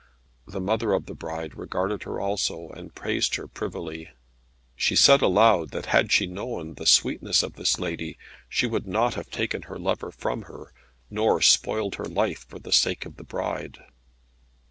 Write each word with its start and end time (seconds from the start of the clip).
The 0.47 0.59
mother 0.59 0.93
of 0.93 1.05
the 1.05 1.13
bride 1.13 1.53
regarded 1.53 2.01
her 2.05 2.19
also, 2.19 2.69
and 2.69 2.91
praised 2.95 3.35
her 3.35 3.47
privily. 3.47 4.09
She 4.75 4.95
said 4.95 5.21
aloud 5.21 5.69
that 5.73 5.85
had 5.93 6.11
she 6.11 6.25
known 6.25 6.73
the 6.73 6.87
sweetness 6.87 7.43
of 7.43 7.53
this 7.53 7.77
lady, 7.77 8.17
she 8.49 8.65
would 8.65 8.87
not 8.87 9.13
have 9.13 9.29
taken 9.29 9.61
her 9.69 9.77
lover 9.77 10.09
from 10.09 10.41
her, 10.49 10.73
nor 11.11 11.39
spoiled 11.39 11.97
her 11.97 12.05
life 12.05 12.47
for 12.49 12.57
the 12.57 12.71
sake 12.73 13.05
of 13.05 13.17
the 13.17 13.23
bride. 13.23 13.77